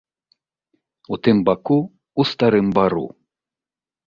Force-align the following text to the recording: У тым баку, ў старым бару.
У 1.15 1.19
тым 1.27 1.37
баку, 1.49 1.77
ў 2.21 2.31
старым 2.31 2.67
бару. 2.79 3.07